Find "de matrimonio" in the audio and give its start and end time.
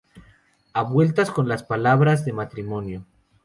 2.25-3.05